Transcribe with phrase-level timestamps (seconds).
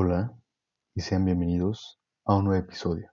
[0.00, 0.32] Hola
[0.94, 3.10] y sean bienvenidos a un nuevo episodio.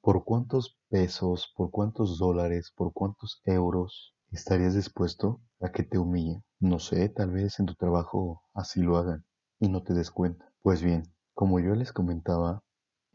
[0.00, 6.44] ¿Por cuántos pesos, por cuántos dólares, por cuántos euros estarías dispuesto a que te humillen?
[6.60, 9.24] No sé, tal vez en tu trabajo así lo hagan
[9.58, 10.48] y no te des cuenta.
[10.62, 12.62] Pues bien, como yo les comentaba,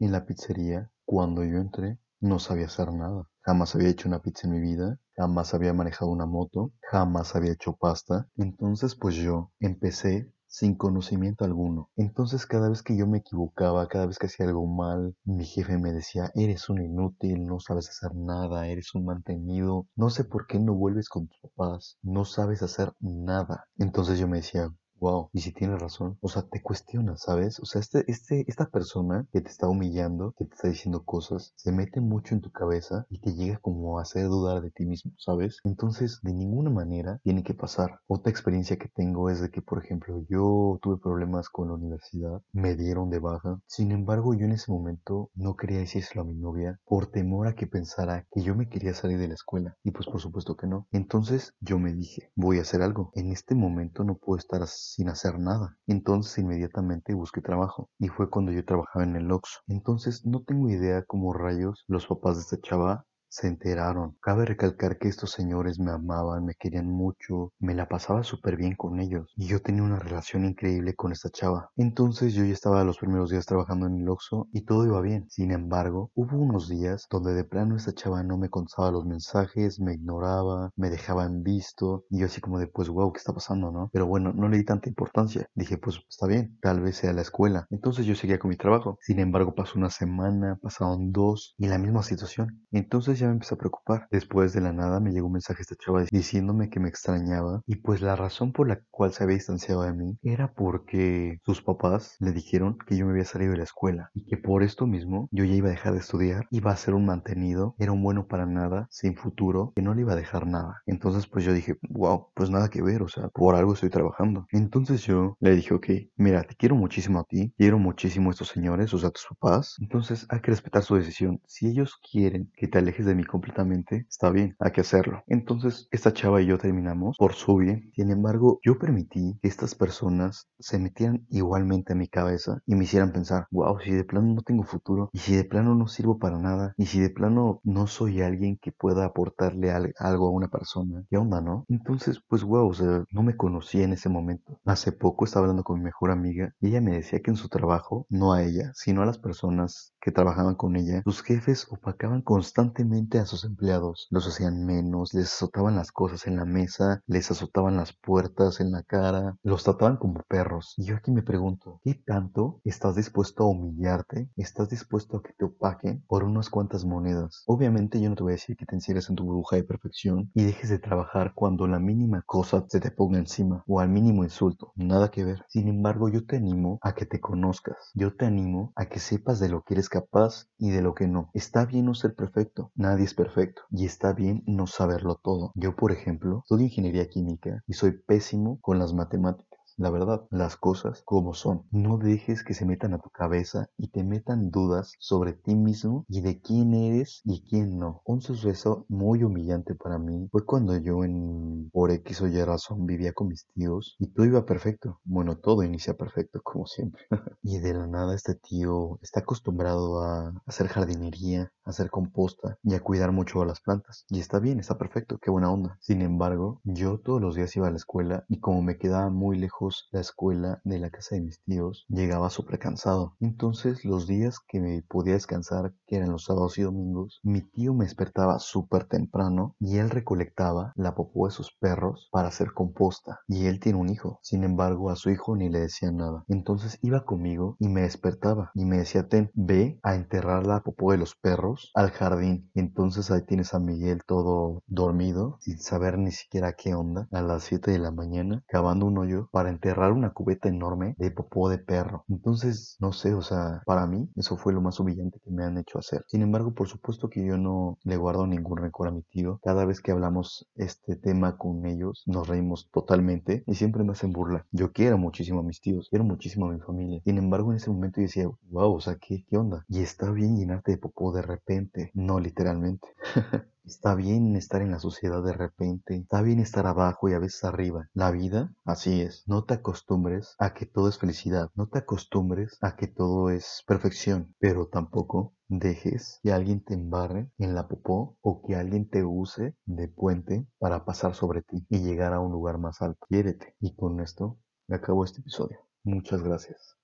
[0.00, 3.26] en la pizzería, cuando yo entré, no sabía hacer nada.
[3.40, 7.52] Jamás había hecho una pizza en mi vida, jamás había manejado una moto, jamás había
[7.52, 8.28] hecho pasta.
[8.36, 11.90] Entonces pues yo empecé sin conocimiento alguno.
[11.96, 15.78] Entonces cada vez que yo me equivocaba, cada vez que hacía algo mal, mi jefe
[15.78, 20.46] me decía, eres un inútil, no sabes hacer nada, eres un mantenido, no sé por
[20.46, 23.66] qué no vuelves con tus papás, no sabes hacer nada.
[23.78, 24.68] Entonces yo me decía,
[25.04, 27.60] wow, y si tienes razón, o sea, te cuestionas, ¿sabes?
[27.60, 31.52] O sea, este, este, esta persona que te está humillando, que te está diciendo cosas,
[31.56, 34.86] se mete mucho en tu cabeza y te llega como a hacer dudar de ti
[34.86, 35.58] mismo, ¿sabes?
[35.64, 38.00] Entonces, de ninguna manera tiene que pasar.
[38.06, 42.40] Otra experiencia que tengo es de que, por ejemplo, yo tuve problemas con la universidad,
[42.54, 46.34] me dieron de baja, sin embargo, yo en ese momento no quería decírselo a mi
[46.34, 49.90] novia por temor a que pensara que yo me quería salir de la escuela, y
[49.90, 50.88] pues por supuesto que no.
[50.92, 53.10] Entonces, yo me dije, voy a hacer algo.
[53.14, 55.76] En este momento no puedo estar así sin hacer nada.
[55.86, 59.60] Entonces inmediatamente busqué trabajo y fue cuando yo trabajaba en el Oxxo.
[59.66, 63.04] Entonces no tengo idea cómo rayos los papás de esta chava
[63.34, 64.16] se enteraron.
[64.20, 68.76] Cabe recalcar que estos señores me amaban, me querían mucho, me la pasaba súper bien
[68.76, 71.70] con ellos y yo tenía una relación increíble con esta chava.
[71.76, 75.26] Entonces yo ya estaba los primeros días trabajando en el Oxxo y todo iba bien.
[75.30, 79.80] Sin embargo, hubo unos días donde de plano esta chava no me contaba los mensajes,
[79.80, 83.32] me ignoraba, me dejaba en visto y yo así como de pues wow, ¿qué está
[83.32, 83.90] pasando, no?
[83.92, 85.48] Pero bueno, no le di tanta importancia.
[85.56, 87.66] Dije pues está bien, tal vez sea la escuela.
[87.70, 88.96] Entonces yo seguía con mi trabajo.
[89.00, 92.64] Sin embargo, pasó una semana, pasaron dos y la misma situación.
[92.70, 94.08] Entonces ya me empecé a preocupar.
[94.10, 97.62] Después de la nada me llegó un mensaje de esta chava diciéndome que me extrañaba
[97.66, 101.62] y pues la razón por la cual se había distanciado de mí era porque sus
[101.62, 104.86] papás le dijeron que yo me había salido de la escuela y que por esto
[104.86, 108.02] mismo yo ya iba a dejar de estudiar, iba a ser un mantenido, era un
[108.02, 110.82] bueno para nada, sin futuro, que no le iba a dejar nada.
[110.86, 114.46] Entonces pues yo dije, wow, pues nada que ver, o sea, por algo estoy trabajando.
[114.50, 115.86] Entonces yo le dije, ok,
[116.16, 119.26] mira, te quiero muchísimo a ti, quiero muchísimo a estos señores, o sea, a tus
[119.28, 121.40] papás, entonces hay que respetar su decisión.
[121.46, 125.22] Si ellos quieren que te alejes de mí completamente, está bien, hay que hacerlo.
[125.26, 127.90] Entonces, esta chava y yo terminamos por su bien.
[127.94, 132.84] Sin embargo, yo permití que estas personas se metieran igualmente a mi cabeza y me
[132.84, 136.18] hicieran pensar, wow, si de plano no tengo futuro, y si de plano no sirvo
[136.18, 140.48] para nada, y si de plano no soy alguien que pueda aportarle algo a una
[140.48, 141.64] persona, ¿qué onda, no?
[141.68, 142.72] Entonces, pues wow,
[143.12, 144.60] no me conocía en ese momento.
[144.64, 147.48] Hace poco estaba hablando con mi mejor amiga y ella me decía que en su
[147.48, 152.22] trabajo, no a ella, sino a las personas que trabajaban con ella, sus jefes opacaban
[152.22, 157.28] constantemente a sus empleados, los hacían menos, les azotaban las cosas en la mesa, les
[157.28, 160.74] azotaban las puertas en la cara, los trataban como perros.
[160.76, 164.30] Y yo aquí me pregunto, ¿qué tanto estás dispuesto a humillarte?
[164.36, 167.42] ¿Estás dispuesto a que te opaquen por unas cuantas monedas?
[167.46, 170.30] Obviamente yo no te voy a decir que te encierres en tu burbuja de perfección
[170.32, 174.22] y dejes de trabajar cuando la mínima cosa se te ponga encima o al mínimo
[174.22, 174.72] insulto.
[174.76, 175.44] Nada que ver.
[175.48, 177.90] Sin embargo, yo te animo a que te conozcas.
[177.94, 181.08] Yo te animo a que sepas de lo que eres capaz y de lo que
[181.08, 181.30] no.
[181.34, 182.70] Está bien no ser perfecto.
[182.84, 185.52] Nadie es perfecto y está bien no saberlo todo.
[185.54, 190.56] Yo, por ejemplo, estudio ingeniería química y soy pésimo con las matemáticas la verdad, las
[190.56, 191.64] cosas como son.
[191.70, 196.04] No dejes que se metan a tu cabeza y te metan dudas sobre ti mismo
[196.08, 198.02] y de quién eres y quién no.
[198.04, 202.86] Un suceso muy humillante para mí fue cuando yo en por X o Y razón
[202.86, 205.00] vivía con mis tíos y todo iba perfecto.
[205.04, 207.02] Bueno, todo inicia perfecto como siempre.
[207.42, 212.74] y de la nada este tío está acostumbrado a hacer jardinería, a hacer composta y
[212.74, 214.04] a cuidar mucho a las plantas.
[214.08, 215.78] Y está bien, está perfecto, qué buena onda.
[215.80, 219.36] Sin embargo, yo todos los días iba a la escuela y como me quedaba muy
[219.38, 223.16] lejos la escuela de la casa de mis tíos, llegaba súper cansado.
[223.20, 227.74] Entonces los días que me podía descansar, que eran los sábados y domingos, mi tío
[227.74, 233.20] me despertaba súper temprano y él recolectaba la popó de sus perros para hacer composta.
[233.28, 234.18] Y él tiene un hijo.
[234.22, 236.24] Sin embargo, a su hijo ni le decía nada.
[236.28, 240.92] Entonces iba conmigo y me despertaba y me decía, ten, ve a enterrar la popó
[240.92, 242.50] de los perros al jardín.
[242.54, 247.44] Entonces ahí tienes a Miguel todo dormido, sin saber ni siquiera qué onda, a las
[247.44, 251.58] 7 de la mañana, cavando un hoyo para enterrar una cubeta enorme de popó de
[251.58, 252.04] perro.
[252.08, 255.58] Entonces, no sé, o sea, para mí eso fue lo más humillante que me han
[255.58, 256.04] hecho hacer.
[256.08, 259.40] Sin embargo, por supuesto que yo no le guardo ningún rencor a mi tío.
[259.42, 264.12] Cada vez que hablamos este tema con ellos, nos reímos totalmente y siempre me hacen
[264.12, 264.46] burla.
[264.52, 267.00] Yo quiero muchísimo a mis tíos, quiero muchísimo a mi familia.
[267.04, 269.64] Sin embargo, en ese momento yo decía, wow, o sea, ¿qué, qué onda?
[269.68, 272.88] Y está bien llenarte de popó de repente, no literalmente.
[273.64, 277.44] Está bien estar en la sociedad de repente, está bien estar abajo y a veces
[277.44, 277.88] arriba.
[277.94, 279.24] La vida, así es.
[279.26, 283.64] No te acostumbres a que todo es felicidad, no te acostumbres a que todo es
[283.66, 289.02] perfección, pero tampoco dejes que alguien te embarre en la popó o que alguien te
[289.02, 293.06] use de puente para pasar sobre ti y llegar a un lugar más alto.
[293.08, 293.56] Quiérete.
[293.60, 294.38] Y con esto
[294.68, 295.58] me acabo este episodio.
[295.82, 296.76] Muchas gracias.